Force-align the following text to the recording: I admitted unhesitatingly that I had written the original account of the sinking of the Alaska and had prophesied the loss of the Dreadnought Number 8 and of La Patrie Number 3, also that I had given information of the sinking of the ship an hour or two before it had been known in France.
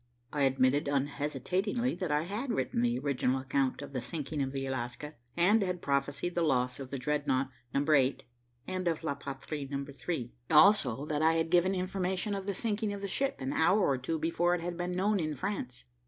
I 0.33 0.45
admitted 0.45 0.87
unhesitatingly 0.87 1.93
that 1.93 2.11
I 2.11 2.23
had 2.23 2.51
written 2.51 2.81
the 2.81 2.97
original 2.97 3.39
account 3.39 3.83
of 3.83 3.93
the 3.93 4.01
sinking 4.01 4.41
of 4.41 4.51
the 4.51 4.65
Alaska 4.65 5.13
and 5.37 5.61
had 5.61 5.79
prophesied 5.83 6.33
the 6.33 6.41
loss 6.41 6.79
of 6.79 6.89
the 6.89 6.97
Dreadnought 6.97 7.51
Number 7.71 7.93
8 7.93 8.23
and 8.65 8.87
of 8.87 9.03
La 9.03 9.13
Patrie 9.13 9.67
Number 9.69 9.93
3, 9.93 10.33
also 10.49 11.05
that 11.05 11.21
I 11.21 11.33
had 11.33 11.51
given 11.51 11.75
information 11.75 12.33
of 12.33 12.47
the 12.47 12.55
sinking 12.55 12.93
of 12.93 13.01
the 13.01 13.07
ship 13.07 13.35
an 13.41 13.53
hour 13.53 13.79
or 13.79 13.99
two 13.99 14.17
before 14.17 14.55
it 14.55 14.61
had 14.61 14.75
been 14.75 14.93
known 14.95 15.19
in 15.19 15.35
France. 15.35 15.83